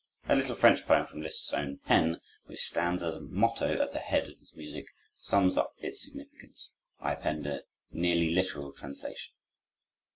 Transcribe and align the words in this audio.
A 0.27 0.35
little 0.35 0.55
French 0.55 0.87
poem 0.87 1.05
from 1.05 1.21
Liszt's 1.21 1.53
own 1.53 1.77
pen, 1.77 2.21
which 2.45 2.63
stands 2.63 3.03
as 3.03 3.19
motto 3.19 3.79
at 3.79 3.93
the 3.93 3.99
head 3.99 4.27
of 4.27 4.39
this 4.39 4.55
music, 4.55 4.87
sums 5.15 5.57
up 5.59 5.75
its 5.77 6.01
significance. 6.01 6.73
I 6.99 7.13
append 7.13 7.45
a 7.45 7.65
nearly 7.91 8.31
literal 8.33 8.73
translation. 8.73 9.35